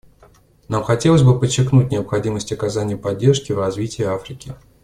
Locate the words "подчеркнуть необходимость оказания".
1.39-2.97